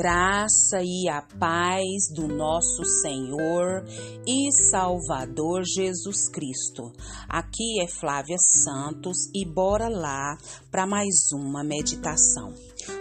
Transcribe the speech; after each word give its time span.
graça 0.00 0.78
e 0.82 1.10
a 1.10 1.20
paz 1.20 2.08
do 2.14 2.26
nosso 2.26 2.82
Senhor 3.02 3.84
e 4.26 4.50
Salvador 4.70 5.62
Jesus 5.62 6.26
Cristo. 6.30 6.90
Aqui 7.28 7.82
é 7.82 7.86
Flávia 7.86 8.38
Santos 8.38 9.28
e 9.34 9.44
bora 9.44 9.90
lá 9.90 10.38
para 10.70 10.86
mais 10.86 11.30
uma 11.34 11.62
meditação. 11.62 12.54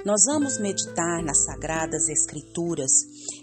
Nós 0.06 0.24
vamos 0.26 0.60
meditar 0.60 1.24
nas 1.24 1.46
Sagradas 1.46 2.10
Escrituras 2.10 2.92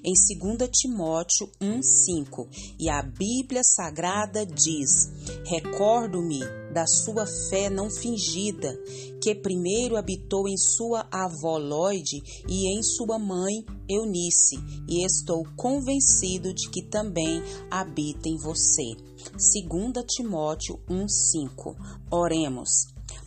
em 0.04 0.12
2 0.12 0.70
Timóteo 0.70 1.48
1,5 1.58 2.48
e 2.78 2.90
a 2.90 3.00
Bíblia 3.00 3.62
Sagrada 3.64 4.44
diz: 4.44 5.08
Recordo-me 5.46 6.40
da 6.76 6.86
sua 6.86 7.24
fé 7.48 7.70
não 7.70 7.88
fingida, 7.88 8.78
que 9.22 9.34
primeiro 9.34 9.96
habitou 9.96 10.46
em 10.46 10.58
sua 10.58 11.08
avó 11.10 11.56
Lloyd 11.56 12.22
e 12.46 12.68
em 12.68 12.82
sua 12.82 13.18
mãe 13.18 13.64
Eunice, 13.88 14.58
e 14.86 15.02
estou 15.02 15.42
convencido 15.56 16.52
de 16.52 16.68
que 16.68 16.82
também 16.82 17.42
habita 17.70 18.28
em 18.28 18.36
você. 18.36 18.94
2 19.32 20.04
Timóteo 20.06 20.78
1,5 20.86 21.74
Oremos. 22.10 22.68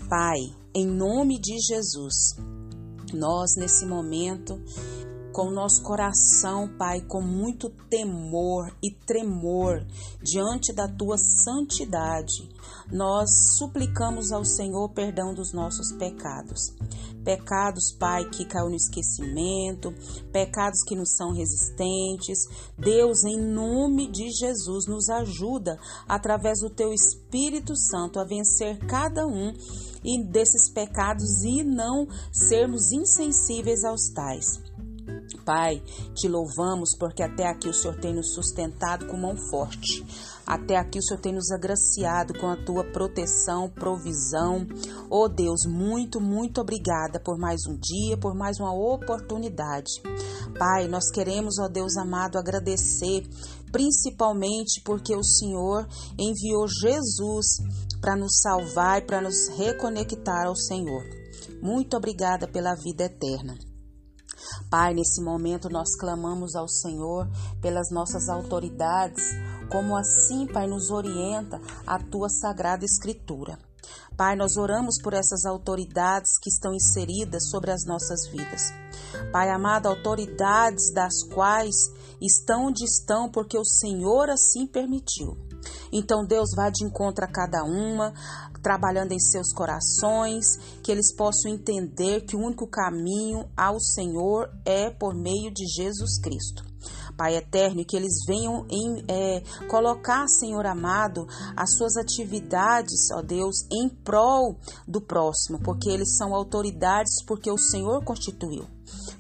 Pai, 0.08 0.42
em 0.76 0.86
nome 0.86 1.40
de 1.40 1.58
Jesus, 1.58 2.36
nós 3.12 3.56
nesse 3.58 3.84
momento 3.84 4.62
com 5.32 5.50
nosso 5.50 5.82
coração, 5.82 6.68
Pai, 6.78 7.02
com 7.02 7.22
muito 7.22 7.70
temor 7.90 8.76
e 8.84 8.92
tremor 8.92 9.86
diante 10.22 10.74
da 10.74 10.88
tua 10.88 11.18
santidade, 11.18 12.50
nós 12.92 13.58
suplicamos 13.58 14.32
ao 14.32 14.44
Senhor 14.44 14.90
perdão 14.90 15.34
dos 15.34 15.54
nossos 15.54 15.92
pecados. 15.92 16.74
Pecados, 17.24 17.92
Pai, 17.92 18.28
que 18.30 18.46
caiu 18.46 18.70
no 18.70 18.76
esquecimento, 18.76 19.94
pecados 20.32 20.82
que 20.84 20.96
nos 20.96 21.16
são 21.16 21.32
resistentes. 21.32 22.40
Deus, 22.78 23.24
em 23.24 23.40
nome 23.40 24.10
de 24.10 24.32
Jesus, 24.32 24.88
nos 24.88 25.10
ajuda 25.10 25.78
através 26.08 26.60
do 26.60 26.70
teu 26.70 26.94
Espírito 26.94 27.76
Santo 27.76 28.20
a 28.20 28.24
vencer 28.24 28.80
cada 28.88 29.28
um 29.28 29.54
desses 30.32 30.72
pecados 30.72 31.44
e 31.44 31.64
não 31.64 32.08
sermos 32.32 32.92
insensíveis 32.92 33.84
aos 33.84 34.10
tais. 34.10 34.69
Pai, 35.50 35.82
te 36.14 36.28
louvamos 36.28 36.96
porque 36.96 37.24
até 37.24 37.48
aqui 37.48 37.68
o 37.68 37.74
Senhor 37.74 38.00
tem 38.00 38.14
nos 38.14 38.36
sustentado 38.36 39.08
com 39.08 39.18
mão 39.18 39.36
forte. 39.50 40.06
Até 40.46 40.78
aqui 40.78 41.00
o 41.00 41.02
Senhor 41.02 41.20
tem 41.20 41.34
nos 41.34 41.50
agraciado 41.50 42.38
com 42.40 42.46
a 42.46 42.56
tua 42.56 42.84
proteção, 42.84 43.68
provisão. 43.68 44.68
Oh 45.10 45.28
Deus, 45.28 45.66
muito, 45.66 46.22
muito 46.22 46.62
obrigada 46.62 47.20
por 47.20 47.40
mais 47.40 47.62
um 47.68 47.76
dia, 47.76 48.16
por 48.16 48.36
mais 48.36 48.60
uma 48.60 48.72
oportunidade. 48.72 49.90
Pai, 50.60 50.88
nós 50.88 51.10
queremos, 51.10 51.58
ó 51.58 51.68
Deus 51.68 51.98
amado, 51.98 52.38
agradecer 52.38 53.28
principalmente 53.72 54.84
porque 54.86 55.16
o 55.16 55.24
Senhor 55.24 55.88
enviou 56.16 56.68
Jesus 56.68 57.58
para 58.00 58.16
nos 58.16 58.40
salvar 58.40 59.02
e 59.02 59.06
para 59.08 59.20
nos 59.20 59.48
reconectar 59.58 60.46
ao 60.46 60.56
Senhor. 60.56 61.04
Muito 61.60 61.98
obrigada 61.98 62.48
pela 62.48 62.76
vida 62.76 63.06
eterna. 63.06 63.69
Pai, 64.70 64.94
nesse 64.94 65.20
momento 65.22 65.68
nós 65.68 65.96
clamamos 65.96 66.56
ao 66.56 66.68
Senhor 66.68 67.28
pelas 67.60 67.90
nossas 67.90 68.30
autoridades, 68.30 69.24
como 69.72 69.98
assim, 69.98 70.46
Pai, 70.46 70.68
nos 70.68 70.92
orienta 70.92 71.60
a 71.88 71.98
tua 71.98 72.30
sagrada 72.30 72.86
Escritura. 72.86 73.58
Pai, 74.16 74.36
nós 74.36 74.58
oramos 74.58 75.02
por 75.02 75.14
essas 75.14 75.46
autoridades 75.46 76.38
que 76.40 76.50
estão 76.50 76.74
inseridas 76.74 77.50
sobre 77.50 77.72
as 77.72 77.86
nossas 77.86 78.28
vidas. 78.28 78.72
Pai 79.32 79.50
amado, 79.50 79.88
autoridades 79.88 80.94
das 80.94 81.24
quais 81.34 81.76
estão 82.22 82.68
onde 82.68 82.84
estão 82.84 83.30
porque 83.32 83.58
o 83.58 83.66
Senhor 83.66 84.30
assim 84.30 84.68
permitiu. 84.68 85.38
Então 85.92 86.26
Deus 86.26 86.50
vá 86.56 86.70
de 86.70 86.86
encontro 86.86 87.26
a 87.26 87.28
cada 87.28 87.64
uma, 87.64 88.14
trabalhando 88.62 89.12
em 89.12 89.20
seus 89.20 89.52
corações, 89.54 90.46
que 90.84 90.92
eles 90.92 91.14
possam 91.16 91.52
entender 91.52 92.22
que 92.22 92.36
o 92.36 92.40
único 92.40 92.68
caminho 92.68 93.50
ao 93.56 93.80
Senhor 93.80 94.50
é 94.66 94.90
por 94.90 95.16
meio 95.16 95.52
de 95.52 95.66
Jesus 95.66 96.20
Cristo. 96.22 96.69
Pai 97.20 97.36
eterno, 97.36 97.82
e 97.82 97.86
que 97.86 97.98
eles 97.98 98.24
venham 98.26 98.66
em, 98.70 99.04
é, 99.10 99.44
colocar, 99.68 100.26
Senhor 100.30 100.66
amado, 100.66 101.28
as 101.54 101.76
suas 101.76 101.98
atividades, 101.98 103.12
ó 103.12 103.22
Deus, 103.22 103.68
em 103.70 103.90
prol 103.90 104.56
do 104.88 105.02
próximo, 105.02 105.60
porque 105.60 105.90
eles 105.90 106.16
são 106.16 106.34
autoridades, 106.34 107.22
porque 107.28 107.52
o 107.52 107.58
Senhor 107.58 108.06
constituiu. 108.06 108.66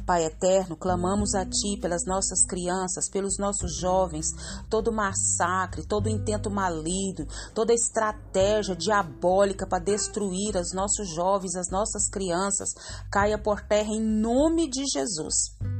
Pai 0.05 0.23
eterno, 0.23 0.77
clamamos 0.77 1.35
a 1.35 1.45
Ti 1.45 1.77
pelas 1.81 2.05
nossas 2.05 2.45
crianças, 2.45 3.09
pelos 3.11 3.37
nossos 3.37 3.77
jovens, 3.77 4.27
todo 4.69 4.93
massacre, 4.93 5.85
todo 5.85 6.07
intento 6.07 6.49
maligno, 6.49 7.27
toda 7.53 7.73
estratégia 7.73 8.77
diabólica 8.77 9.67
para 9.67 9.83
destruir 9.83 10.55
os 10.55 10.73
nossos 10.73 11.13
jovens, 11.13 11.53
as 11.57 11.69
nossas 11.69 12.09
crianças, 12.09 12.69
caia 13.11 13.37
por 13.37 13.59
terra 13.59 13.89
em 13.91 14.01
nome 14.01 14.69
de 14.69 14.85
Jesus. 14.89 15.78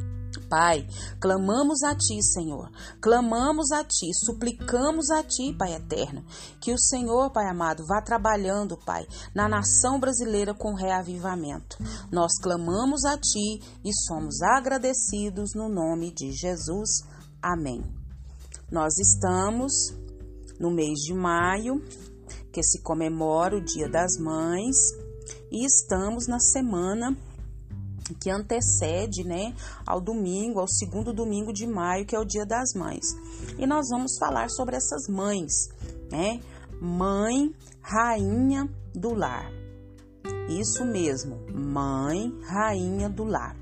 Pai, 0.50 0.88
clamamos 1.22 1.84
a 1.84 1.96
Ti, 1.96 2.22
Senhor, 2.24 2.72
clamamos 3.00 3.72
a 3.72 3.84
Ti, 3.84 4.12
suplicamos 4.26 5.12
a 5.12 5.24
Ti, 5.24 5.54
Pai 5.58 5.76
eterno, 5.76 6.26
que 6.60 6.74
o 6.74 6.78
Senhor, 6.78 7.32
Pai 7.32 7.48
amado, 7.48 7.86
vá 7.86 8.02
trabalhando, 8.02 8.76
Pai, 8.76 9.06
na 9.34 9.48
nação 9.48 10.00
brasileira 10.00 10.54
com 10.54 10.74
reavivamento. 10.74 11.78
Nós 12.12 12.32
clamamos 12.42 13.06
a 13.06 13.16
Ti 13.18 13.62
e 13.86 13.94
somos 14.08 14.42
agradecidos 14.42 15.52
no 15.56 15.70
nome 15.70 16.12
de 16.12 16.32
Jesus. 16.32 17.04
Amém. 17.42 17.84
Nós 18.72 18.98
estamos 18.98 19.72
no 20.60 20.72
mês 20.72 21.00
de 21.00 21.14
maio, 21.14 21.82
que 22.52 22.64
se 22.64 22.82
comemora 22.82 23.56
o 23.56 23.62
Dia 23.62 23.88
das 23.88 24.18
Mães, 24.18 24.76
e 25.52 25.66
estamos 25.66 26.28
na 26.28 26.40
semana 26.40 27.16
que 28.16 28.30
antecede, 28.30 29.24
né, 29.24 29.54
ao 29.86 30.00
domingo, 30.00 30.60
ao 30.60 30.68
segundo 30.68 31.14
domingo 31.14 31.54
de 31.54 31.68
maio, 31.68 32.06
que 32.06 32.16
é 32.16 32.20
o 32.20 32.26
Dia 32.26 32.46
das 32.46 32.74
Mães. 32.74 33.06
E 33.58 33.66
nós 33.66 33.88
vamos 33.90 34.18
falar 34.18 34.50
sobre 34.50 34.76
essas 34.76 35.08
mães, 35.08 35.52
né? 36.12 36.40
Mãe, 36.82 37.54
rainha 37.82 38.70
do 38.94 39.14
lar. 39.14 39.52
Isso 40.50 40.84
mesmo, 40.86 41.38
mãe, 41.54 42.34
rainha 42.44 43.10
do 43.10 43.24
lar. 43.24 43.56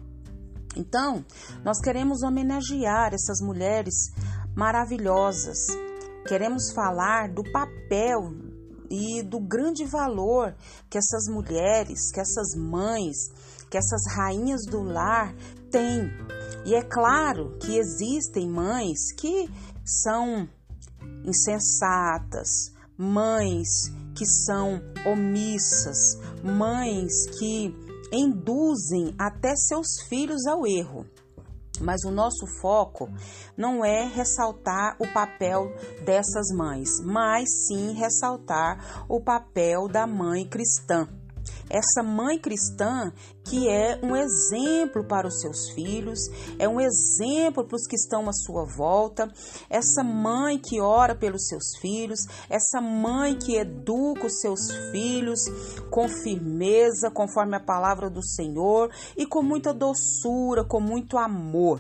Então, 0.76 1.26
nós 1.66 1.80
queremos 1.82 2.22
homenagear 2.24 3.14
essas 3.14 3.42
mulheres 3.42 3.96
maravilhosas. 4.56 5.58
Queremos 6.28 6.72
falar 6.72 7.34
do 7.34 7.44
papel 7.52 8.32
e 8.90 9.24
do 9.24 9.40
grande 9.40 9.86
valor 9.86 10.56
que 10.90 10.98
essas 10.98 11.28
mulheres, 11.28 12.12
que 12.12 12.20
essas 12.20 12.56
mães, 12.56 13.18
que 13.70 13.78
essas 13.78 14.02
rainhas 14.16 14.66
do 14.66 14.84
lar 14.84 15.34
têm. 15.72 16.12
E 16.66 16.76
é 16.76 16.82
claro 16.82 17.58
que 17.60 17.78
existem 17.78 18.50
mães 18.50 19.12
que 19.18 19.50
são 19.86 20.48
insensatas, 21.24 22.72
mães 22.98 23.68
que 24.16 24.26
são 24.26 24.82
omissas, 25.06 26.18
mães 26.44 27.28
que 27.38 27.74
induzem 28.12 29.14
até 29.18 29.56
seus 29.56 30.02
filhos 30.08 30.46
ao 30.48 30.66
erro. 30.66 31.06
Mas 31.80 32.04
o 32.06 32.12
nosso 32.12 32.48
foco 32.60 33.08
não 33.56 33.86
é 33.86 34.04
ressaltar 34.04 34.96
o 35.00 35.08
papel 35.14 35.72
dessas 36.04 36.48
mães, 36.56 36.90
mas 37.04 37.48
sim 37.68 37.94
ressaltar 37.94 39.06
o 39.08 39.22
papel 39.22 39.88
da 39.88 40.08
mãe 40.08 40.44
cristã 40.48 41.08
essa 41.70 42.02
mãe 42.04 42.40
cristã 42.40 43.12
que 43.44 43.70
é 43.70 44.00
um 44.04 44.16
exemplo 44.16 45.06
para 45.06 45.28
os 45.28 45.40
seus 45.40 45.70
filhos, 45.70 46.20
é 46.60 46.68
um 46.68 46.80
exemplo 46.82 47.64
para 47.64 47.76
os 47.76 47.88
que 47.88 47.96
estão 47.96 48.28
à 48.28 48.34
sua 48.34 48.66
volta, 48.66 49.32
essa 49.70 50.04
mãe 50.04 50.60
que 50.60 50.82
ora 50.82 51.16
pelos 51.16 51.48
seus 51.48 51.78
filhos, 51.80 52.20
essa 52.50 52.82
mãe 52.82 53.38
que 53.38 53.56
educa 53.56 54.28
os 54.28 54.42
seus 54.42 54.70
filhos 54.92 55.40
com 55.90 56.08
firmeza, 56.10 57.10
conforme 57.10 57.56
a 57.56 57.60
palavra 57.60 58.10
do 58.10 58.24
Senhor 58.24 58.92
e 59.16 59.26
com 59.26 59.42
muita 59.42 59.74
doçura, 59.74 60.64
com 60.64 60.82
muito 60.82 61.18
amor. 61.18 61.80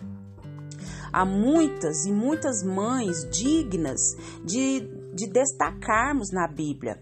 Há 1.12 1.26
muitas 1.26 2.06
e 2.06 2.12
muitas 2.12 2.64
mães 2.64 3.28
dignas 3.30 4.00
de, 4.44 4.82
de 5.14 5.28
destacarmos 5.28 6.32
na 6.32 6.48
Bíblia 6.48 7.02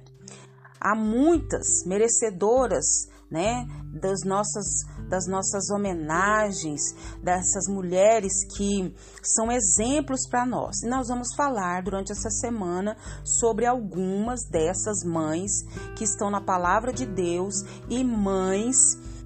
há 0.86 0.96
muitas 0.96 1.84
merecedoras, 1.84 2.86
né, 3.32 3.66
das 4.00 4.20
nossas 4.24 4.66
das 5.10 5.28
nossas 5.28 5.70
homenagens, 5.70 6.82
dessas 7.22 7.68
mulheres 7.68 8.34
que 8.56 8.94
são 9.22 9.52
exemplos 9.52 10.28
para 10.28 10.46
nós. 10.46 10.82
E 10.84 10.90
nós 10.90 11.08
vamos 11.08 11.36
falar 11.36 11.84
durante 11.84 12.12
essa 12.12 12.30
semana 12.30 12.98
sobre 13.24 13.66
algumas 13.66 14.42
dessas 14.50 15.04
mães 15.04 15.52
que 15.96 16.04
estão 16.04 16.32
na 16.32 16.42
palavra 16.42 16.92
de 16.92 17.06
Deus 17.06 17.56
e 17.88 18.04
mães 18.04 18.76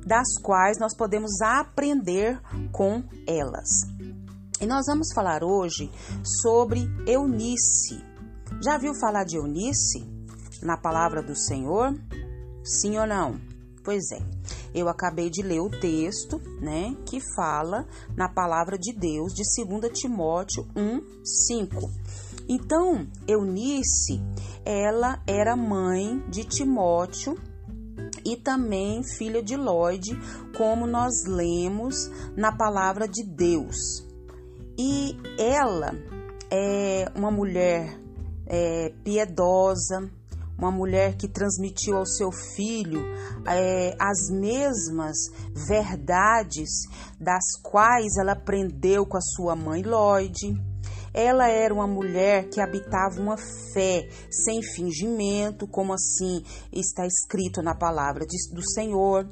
das 0.06 0.38
quais 0.42 0.78
nós 0.80 0.96
podemos 0.96 1.42
aprender 1.42 2.42
com 2.74 3.04
elas. 3.26 3.70
E 4.60 4.66
nós 4.66 4.86
vamos 4.86 5.14
falar 5.14 5.44
hoje 5.44 5.90
sobre 6.42 6.82
Eunice. 7.08 8.04
Já 8.62 8.78
viu 8.78 8.94
falar 9.00 9.24
de 9.24 9.38
Eunice 9.38 10.19
na 10.62 10.78
palavra 10.78 11.22
do 11.22 11.36
Senhor? 11.36 11.94
Sim 12.64 12.98
ou 12.98 13.08
não? 13.08 13.40
Pois 13.84 14.12
é. 14.12 14.22
Eu 14.74 14.88
acabei 14.88 15.30
de 15.30 15.42
ler 15.42 15.62
o 15.62 15.70
texto, 15.70 16.40
né, 16.62 16.96
que 17.06 17.20
fala 17.36 17.88
na 18.16 18.30
palavra 18.30 18.78
de 18.78 18.94
Deus 18.94 19.34
de 19.34 19.44
2 19.66 19.92
Timóteo 20.00 20.68
1, 20.76 21.02
5. 21.24 21.90
Então, 22.48 23.08
Eunice, 23.28 24.22
ela 24.66 25.22
era 25.26 25.56
mãe 25.56 26.24
de 26.30 26.44
Timóteo 26.44 27.38
e 28.26 28.36
também 28.36 29.04
filha 29.04 29.42
de 29.42 29.56
Lloyd, 29.56 30.12
como 30.58 30.86
nós 30.86 31.26
lemos 31.26 32.10
na 32.36 32.52
palavra 32.56 33.08
de 33.08 33.24
Deus. 33.24 34.06
E 34.78 35.18
ela 35.38 35.94
é 36.52 37.12
uma 37.16 37.32
mulher 37.32 38.00
é, 38.48 38.94
piedosa, 39.04 40.10
uma 40.60 40.72
mulher 40.72 41.16
que 41.16 41.28
transmitiu 41.28 41.98
ao 41.98 42.06
seu 42.06 42.32
filho 42.32 43.02
é, 43.48 43.96
as 43.98 44.30
mesmas 44.30 45.16
verdades 45.68 46.70
das 47.20 47.44
quais 47.64 48.18
ela 48.18 48.34
aprendeu 48.34 49.06
com 49.06 49.18
a 49.18 49.22
sua 49.22 49.56
mãe 49.56 49.82
Lloyd. 49.82 50.54
Ela 51.12 51.48
era 51.48 51.74
uma 51.74 51.88
mulher 51.88 52.50
que 52.50 52.62
habitava 52.62 53.20
uma 53.20 53.36
fé 53.74 54.08
sem 54.30 54.62
fingimento, 54.62 55.68
como 55.68 55.94
assim 55.94 56.44
está 56.72 57.06
escrito 57.08 57.64
na 57.64 57.74
palavra 57.74 58.26
do 58.54 58.70
Senhor. 58.70 59.28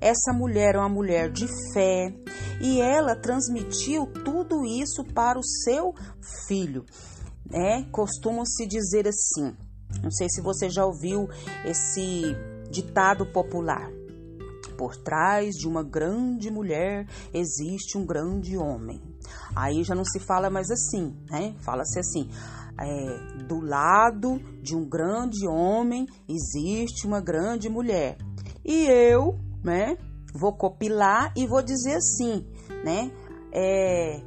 Essa 0.00 0.32
mulher 0.32 0.76
é 0.76 0.78
uma 0.78 0.88
mulher 0.88 1.30
de 1.30 1.46
fé 1.74 2.14
e 2.62 2.80
ela 2.80 3.14
transmitiu 3.14 4.06
tudo 4.24 4.64
isso 4.64 5.04
para 5.12 5.38
o 5.38 5.44
seu 5.44 5.94
filho. 6.46 6.86
É, 7.52 7.82
costumam-se 7.90 8.66
dizer 8.66 9.06
assim. 9.06 9.67
Não 10.02 10.10
sei 10.10 10.28
se 10.28 10.40
você 10.40 10.68
já 10.70 10.84
ouviu 10.84 11.28
esse 11.64 12.36
ditado 12.70 13.26
popular. 13.26 13.90
Por 14.76 14.96
trás 14.96 15.56
de 15.56 15.66
uma 15.66 15.82
grande 15.82 16.50
mulher 16.50 17.06
existe 17.34 17.98
um 17.98 18.06
grande 18.06 18.56
homem. 18.56 19.02
Aí 19.54 19.82
já 19.82 19.94
não 19.94 20.04
se 20.04 20.20
fala 20.20 20.48
mais 20.48 20.70
assim, 20.70 21.16
né? 21.28 21.54
Fala-se 21.58 21.98
assim: 21.98 22.30
é, 22.80 23.44
do 23.44 23.60
lado 23.60 24.38
de 24.62 24.76
um 24.76 24.88
grande 24.88 25.46
homem 25.48 26.06
existe 26.28 27.06
uma 27.06 27.20
grande 27.20 27.68
mulher. 27.68 28.16
E 28.64 28.86
eu, 28.86 29.38
né? 29.64 29.96
Vou 30.32 30.52
copilar 30.52 31.32
e 31.36 31.46
vou 31.46 31.62
dizer 31.62 31.96
assim, 31.96 32.46
né? 32.84 33.10
É, 33.52 34.22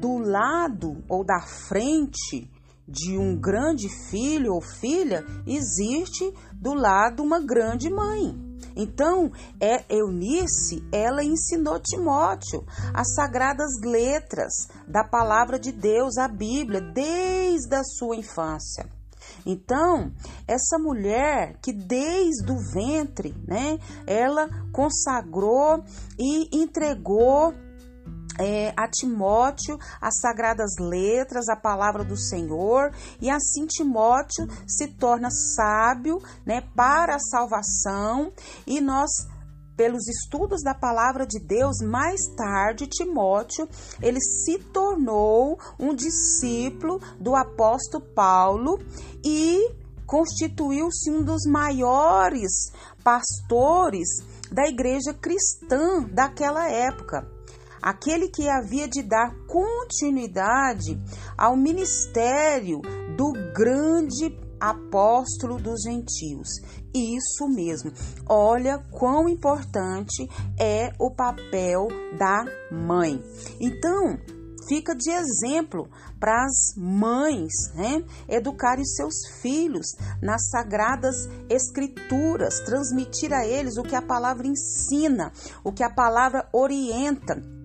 do 0.00 0.18
lado 0.18 1.04
ou 1.08 1.24
da 1.24 1.40
frente 1.40 2.50
de 2.88 3.18
um 3.18 3.36
grande 3.38 3.88
filho 4.08 4.54
ou 4.54 4.62
filha 4.62 5.24
existe 5.46 6.32
do 6.54 6.72
lado 6.72 7.22
uma 7.22 7.38
grande 7.38 7.90
mãe. 7.90 8.48
Então, 8.74 9.30
é 9.60 9.84
Eunice, 9.88 10.82
ela 10.92 11.22
ensinou 11.22 11.80
Timóteo 11.80 12.64
as 12.94 13.14
sagradas 13.14 13.72
letras 13.84 14.52
da 14.86 15.04
palavra 15.04 15.58
de 15.58 15.72
Deus, 15.72 16.16
a 16.16 16.28
Bíblia, 16.28 16.80
desde 16.80 17.74
a 17.74 17.82
sua 17.82 18.16
infância. 18.16 18.88
Então, 19.44 20.12
essa 20.46 20.78
mulher 20.78 21.58
que 21.60 21.72
desde 21.72 22.50
o 22.50 22.58
ventre, 22.72 23.34
né, 23.46 23.78
ela 24.06 24.48
consagrou 24.72 25.82
e 26.18 26.48
entregou 26.56 27.52
é, 28.38 28.72
a 28.76 28.88
Timóteo 28.88 29.78
as 30.00 30.20
sagradas 30.20 30.72
letras, 30.78 31.48
a 31.48 31.56
palavra 31.56 32.04
do 32.04 32.16
Senhor, 32.16 32.92
e 33.20 33.28
assim 33.28 33.66
Timóteo 33.66 34.46
se 34.66 34.88
torna 34.88 35.28
sábio 35.30 36.20
né, 36.46 36.62
para 36.74 37.16
a 37.16 37.20
salvação, 37.20 38.32
e 38.66 38.80
nós 38.80 39.10
pelos 39.76 40.08
estudos 40.08 40.60
da 40.64 40.74
palavra 40.74 41.24
de 41.24 41.38
Deus, 41.38 41.78
mais 41.80 42.26
tarde 42.36 42.88
Timóteo, 42.88 43.68
ele 44.02 44.20
se 44.20 44.58
tornou 44.58 45.56
um 45.78 45.94
discípulo 45.94 47.00
do 47.20 47.36
apóstolo 47.36 48.04
Paulo 48.12 48.80
e 49.24 49.72
constituiu-se 50.04 51.12
um 51.12 51.22
dos 51.22 51.44
maiores 51.46 52.72
pastores 53.04 54.08
da 54.50 54.66
igreja 54.66 55.14
cristã 55.14 56.02
daquela 56.10 56.68
época 56.68 57.37
aquele 57.82 58.28
que 58.28 58.48
havia 58.48 58.88
de 58.88 59.02
dar 59.02 59.34
continuidade 59.46 61.00
ao 61.36 61.56
ministério 61.56 62.80
do 63.16 63.32
grande 63.54 64.36
apóstolo 64.60 65.58
dos 65.58 65.82
gentios. 65.82 66.48
Isso 66.94 67.48
mesmo. 67.48 67.92
Olha 68.28 68.78
quão 68.90 69.28
importante 69.28 70.28
é 70.58 70.92
o 70.98 71.10
papel 71.10 71.88
da 72.18 72.44
mãe. 72.72 73.22
Então, 73.60 74.18
fica 74.68 74.94
de 74.94 75.10
exemplo 75.10 75.88
para 76.18 76.44
as 76.44 76.74
mães, 76.76 77.52
né? 77.74 78.04
Educarem 78.28 78.84
seus 78.84 79.14
filhos 79.40 79.86
nas 80.20 80.48
sagradas 80.50 81.28
escrituras, 81.48 82.60
transmitir 82.60 83.32
a 83.32 83.46
eles 83.46 83.76
o 83.76 83.82
que 83.82 83.94
a 83.94 84.02
palavra 84.02 84.46
ensina, 84.46 85.32
o 85.62 85.72
que 85.72 85.82
a 85.82 85.90
palavra 85.90 86.48
orienta 86.52 87.57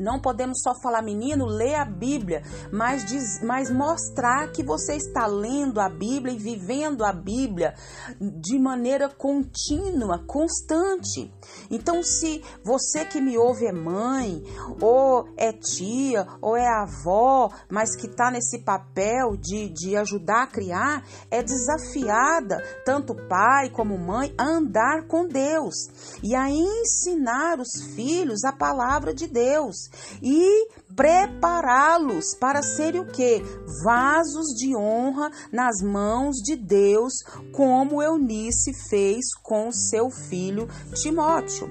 não 0.00 0.18
podemos 0.18 0.60
só 0.62 0.74
falar, 0.74 1.02
menino, 1.02 1.44
lê 1.44 1.74
a 1.74 1.84
Bíblia, 1.84 2.42
mas, 2.72 3.04
diz, 3.04 3.42
mas 3.42 3.70
mostrar 3.70 4.50
que 4.50 4.62
você 4.62 4.96
está 4.96 5.26
lendo 5.26 5.80
a 5.80 5.88
Bíblia 5.88 6.34
e 6.34 6.38
vivendo 6.38 7.04
a 7.04 7.12
Bíblia 7.12 7.74
de 8.18 8.58
maneira 8.58 9.08
contínua, 9.08 10.24
constante. 10.26 11.32
Então, 11.70 12.02
se 12.02 12.42
você 12.64 13.04
que 13.04 13.20
me 13.20 13.36
ouve 13.36 13.66
é 13.66 13.72
mãe, 13.72 14.42
ou 14.80 15.28
é 15.36 15.52
tia, 15.52 16.26
ou 16.40 16.56
é 16.56 16.66
avó, 16.66 17.50
mas 17.70 17.94
que 17.94 18.06
está 18.06 18.30
nesse 18.30 18.60
papel 18.60 19.36
de, 19.36 19.68
de 19.68 19.96
ajudar 19.96 20.44
a 20.44 20.46
criar, 20.46 21.04
é 21.30 21.42
desafiada, 21.42 22.62
tanto 22.84 23.14
pai 23.28 23.68
como 23.70 23.98
mãe, 23.98 24.34
a 24.38 24.44
andar 24.44 25.06
com 25.06 25.26
Deus 25.26 25.74
e 26.22 26.34
a 26.34 26.48
ensinar 26.48 27.60
os 27.60 27.94
filhos 27.94 28.44
a 28.44 28.52
palavra 28.52 29.12
de 29.12 29.26
Deus 29.26 29.89
e 30.22 30.68
prepará-los 30.94 32.34
para 32.38 32.62
serem 32.62 33.00
o 33.00 33.06
que? 33.06 33.42
Vasos 33.84 34.48
de 34.56 34.76
honra 34.76 35.30
nas 35.52 35.80
mãos 35.82 36.36
de 36.36 36.56
Deus, 36.56 37.12
como 37.52 38.02
Eunice 38.02 38.72
fez 38.88 39.34
com 39.42 39.72
seu 39.72 40.10
filho 40.10 40.68
Timóteo. 40.94 41.70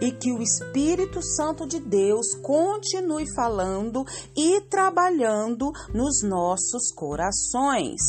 E 0.00 0.12
que 0.12 0.30
o 0.30 0.42
Espírito 0.42 1.22
Santo 1.22 1.66
de 1.66 1.80
Deus 1.80 2.34
continue 2.42 3.24
falando 3.34 4.04
e 4.36 4.60
trabalhando 4.62 5.72
nos 5.94 6.22
nossos 6.22 6.92
corações. 6.94 8.00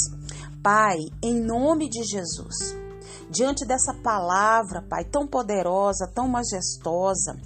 Pai, 0.62 0.98
em 1.24 1.41
nome 1.41 1.89
de 1.89 2.03
Jesus, 2.03 2.75
diante 3.30 3.65
dessa 3.65 3.94
palavra, 4.03 4.86
Pai, 4.88 5.06
tão 5.06 5.25
poderosa, 5.25 6.12
tão 6.13 6.27
majestosa, 6.27 7.39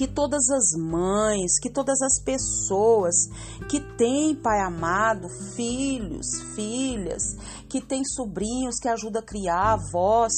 que 0.00 0.08
todas 0.08 0.48
as 0.48 0.72
mães, 0.80 1.58
que 1.60 1.68
todas 1.68 2.00
as 2.00 2.18
pessoas 2.24 3.28
que 3.68 3.78
têm, 3.98 4.34
Pai 4.34 4.58
amado, 4.60 5.28
filhos, 5.54 6.40
filhas, 6.54 7.36
que 7.70 7.80
têm 7.80 8.04
sobrinhos 8.04 8.78
que 8.80 8.88
ajudam 8.88 9.22
a 9.22 9.24
criar, 9.24 9.74
avós, 9.74 10.32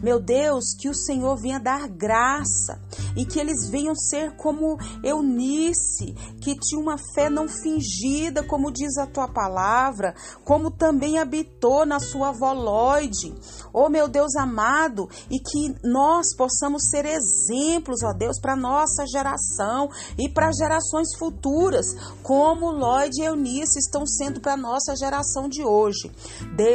meu 0.00 0.18
Deus, 0.18 0.74
que 0.78 0.88
o 0.88 0.94
Senhor 0.94 1.36
venha 1.36 1.60
dar 1.60 1.86
graça 1.86 2.80
e 3.14 3.26
que 3.26 3.38
eles 3.38 3.68
venham 3.68 3.94
ser 3.94 4.34
como 4.36 4.78
Eunice, 5.04 6.14
que 6.40 6.56
tinha 6.58 6.80
uma 6.80 6.96
fé 7.14 7.28
não 7.28 7.46
fingida, 7.46 8.42
como 8.42 8.72
diz 8.72 8.96
a 8.96 9.06
tua 9.06 9.28
palavra, 9.28 10.14
como 10.44 10.70
também 10.70 11.18
habitou 11.18 11.84
na 11.84 12.00
sua 12.00 12.28
avó 12.28 12.52
Lloyd. 12.52 13.34
Oh, 13.72 13.88
meu 13.88 14.08
Deus 14.08 14.34
amado, 14.36 15.08
e 15.30 15.38
que 15.38 15.74
nós 15.84 16.34
possamos 16.36 16.88
ser 16.88 17.04
exemplos, 17.04 18.02
ó 18.02 18.12
Deus, 18.12 18.40
para 18.40 18.56
nossa 18.56 19.04
geração 19.06 19.90
e 20.16 20.28
para 20.28 20.50
gerações 20.52 21.08
futuras, 21.18 21.86
como 22.22 22.70
Lloyd 22.70 23.20
e 23.20 23.24
Eunice 23.24 23.78
estão 23.78 24.06
sendo 24.06 24.40
para 24.40 24.56
nossa 24.56 24.96
geração 24.96 25.48
de 25.48 25.64
hoje. 25.64 26.10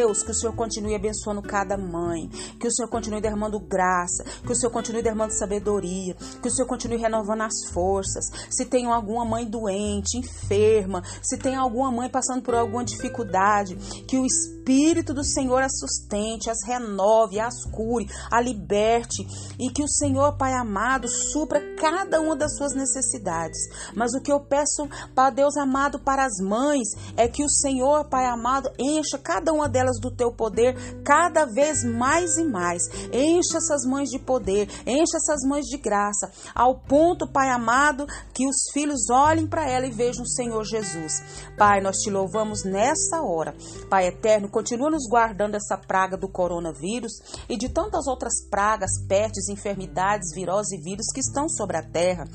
Deus, 0.03 0.21
que 0.21 0.31
o 0.31 0.33
Senhor 0.33 0.53
continue 0.53 0.95
abençoando 0.95 1.41
cada 1.41 1.77
mãe, 1.77 2.27
que 2.59 2.67
o 2.67 2.71
Senhor 2.71 2.89
continue 2.89 3.21
derramando 3.21 3.57
graça, 3.57 4.25
que 4.45 4.51
o 4.51 4.55
Senhor 4.55 4.71
continue 4.71 5.01
derramando 5.01 5.33
sabedoria, 5.33 6.13
que 6.41 6.47
o 6.47 6.51
Senhor 6.51 6.67
continue 6.67 6.97
renovando 6.97 7.41
as 7.41 7.65
forças. 7.71 8.25
Se 8.49 8.65
tem 8.65 8.85
alguma 8.85 9.23
mãe 9.23 9.45
doente, 9.45 10.17
enferma, 10.17 11.01
se 11.21 11.37
tem 11.37 11.55
alguma 11.55 11.89
mãe 11.89 12.09
passando 12.09 12.41
por 12.41 12.53
alguma 12.53 12.83
dificuldade, 12.83 13.75
que 14.05 14.17
o 14.17 14.25
Espírito 14.25 14.62
Espírito 14.63 15.13
do 15.13 15.25
Senhor 15.25 15.61
as 15.61 15.77
sustente, 15.77 16.49
as 16.49 16.57
renove, 16.65 17.37
as 17.37 17.65
cure, 17.65 18.07
a 18.31 18.39
liberte 18.39 19.21
e 19.59 19.69
que 19.69 19.83
o 19.83 19.87
Senhor, 19.89 20.37
Pai 20.37 20.53
amado, 20.53 21.05
supra 21.09 21.59
cada 21.75 22.21
uma 22.21 22.33
das 22.33 22.55
suas 22.55 22.73
necessidades. 22.73 23.57
Mas 23.93 24.13
o 24.13 24.21
que 24.21 24.31
eu 24.31 24.39
peço 24.39 24.87
para 25.13 25.31
Deus 25.31 25.57
amado 25.57 25.99
para 25.99 26.23
as 26.23 26.39
mães 26.41 26.87
é 27.17 27.27
que 27.27 27.43
o 27.43 27.49
Senhor, 27.49 28.05
Pai 28.05 28.25
amado, 28.25 28.71
encha 28.79 29.17
cada 29.17 29.51
uma 29.51 29.67
delas 29.67 29.99
do 29.99 30.09
teu 30.09 30.31
poder 30.31 31.03
cada 31.03 31.45
vez 31.45 31.83
mais 31.83 32.37
e 32.37 32.45
mais. 32.45 32.83
Encha 33.11 33.57
essas 33.57 33.85
mães 33.85 34.09
de 34.09 34.17
poder, 34.17 34.69
encha 34.87 35.17
essas 35.17 35.41
mães 35.45 35.65
de 35.65 35.77
graça, 35.77 36.31
ao 36.55 36.79
ponto, 36.79 37.27
Pai 37.27 37.49
amado, 37.49 38.07
que 38.33 38.47
os 38.47 38.71
filhos 38.71 39.09
olhem 39.09 39.45
para 39.45 39.69
ela 39.69 39.85
e 39.85 39.91
vejam 39.91 40.23
o 40.23 40.29
Senhor 40.29 40.63
Jesus. 40.63 41.21
Pai, 41.57 41.81
nós 41.81 41.97
te 41.97 42.09
louvamos 42.09 42.63
nessa 42.63 43.21
hora. 43.21 43.53
Pai 43.89 44.07
eterno, 44.07 44.52
continua 44.53 44.91
nos 44.91 45.09
guardando 45.09 45.55
essa 45.55 45.75
praga 45.75 46.15
do 46.15 46.29
coronavírus 46.29 47.13
e 47.49 47.57
de 47.57 47.67
tantas 47.69 48.05
outras 48.05 48.47
pragas, 48.49 48.91
pestes, 49.07 49.49
enfermidades, 49.49 50.33
viroses 50.33 50.71
e 50.71 50.81
vírus 50.81 51.07
que 51.11 51.19
estão 51.19 51.49
sobre 51.49 51.75
a 51.75 51.81
terra. 51.81 52.25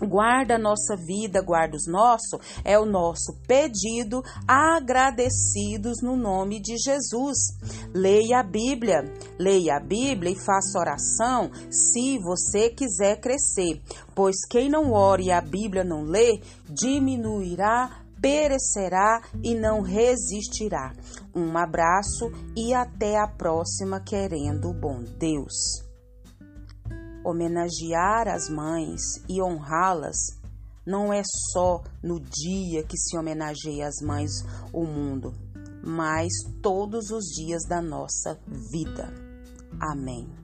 Guarda 0.00 0.56
a 0.56 0.58
nossa 0.58 0.96
vida, 0.96 1.40
guarda 1.40 1.76
os 1.76 1.86
nossos, 1.86 2.40
é 2.64 2.76
o 2.78 2.84
nosso 2.84 3.32
pedido, 3.46 4.22
agradecidos 4.46 6.02
no 6.02 6.16
nome 6.16 6.60
de 6.60 6.76
Jesus. 6.78 7.38
Leia 7.94 8.40
a 8.40 8.42
Bíblia, 8.42 9.04
leia 9.38 9.76
a 9.76 9.80
Bíblia 9.80 10.32
e 10.32 10.38
faça 10.38 10.78
oração 10.78 11.50
se 11.70 12.18
você 12.18 12.70
quiser 12.70 13.20
crescer, 13.20 13.80
pois 14.14 14.36
quem 14.50 14.68
não 14.68 14.92
ore 14.92 15.26
e 15.26 15.32
a 15.32 15.40
Bíblia 15.40 15.84
não 15.84 16.02
lê, 16.02 16.40
diminuirá 16.68 18.03
perecerá 18.24 19.20
e 19.42 19.54
não 19.54 19.82
resistirá. 19.82 20.94
Um 21.36 21.58
abraço 21.58 22.32
e 22.56 22.72
até 22.72 23.18
a 23.18 23.28
próxima, 23.28 24.00
querendo 24.00 24.70
o 24.70 24.72
bom 24.72 25.02
Deus 25.18 25.84
homenagear 27.22 28.28
as 28.28 28.50
mães 28.50 29.00
e 29.28 29.42
honrá-las 29.42 30.16
não 30.86 31.10
é 31.10 31.22
só 31.52 31.82
no 32.02 32.20
dia 32.20 32.84
que 32.84 32.98
se 32.98 33.16
homenageia 33.16 33.88
as 33.88 34.02
mães 34.02 34.30
o 34.72 34.84
mundo, 34.84 35.32
mas 35.82 36.30
todos 36.60 37.10
os 37.10 37.24
dias 37.24 37.62
da 37.66 37.80
nossa 37.80 38.38
vida. 38.46 39.12
Amém. 39.80 40.43